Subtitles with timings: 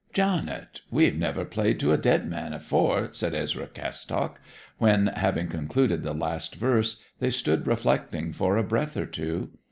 [0.13, 4.39] 'Jown it we've never played to a dead man afore,' said Ezra Cattstock,
[4.79, 9.51] when, having concluded the last verse, they stood reflecting for a breath or two.